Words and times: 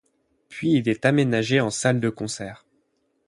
Puis 0.49 0.71
il 0.77 0.89
est 0.89 1.05
aménagé 1.05 1.61
en 1.61 1.69
salle 1.69 1.99
de 1.99 2.09
concert. 2.09 2.65